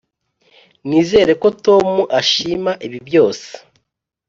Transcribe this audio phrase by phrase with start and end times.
[0.87, 1.87] nizere ko tom
[2.19, 3.47] ashima ibi byose.